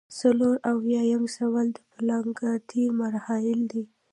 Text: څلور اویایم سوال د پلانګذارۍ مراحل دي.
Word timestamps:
څلور 0.19 0.55
اویایم 0.71 1.23
سوال 1.37 1.67
د 1.73 1.77
پلانګذارۍ 1.91 2.83
مراحل 2.99 3.59
دي. 3.71 3.83